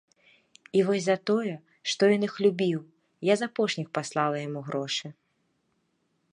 І 0.79 0.79
вось 0.87 1.03
за 1.07 1.15
тое, 1.29 1.51
што 1.91 2.09
ён 2.15 2.21
іх 2.29 2.33
любіў, 2.45 2.79
я 3.31 3.35
з 3.41 3.53
апошніх 3.53 3.87
паслала 3.99 4.37
яму 4.47 4.61
грошы. 4.71 5.07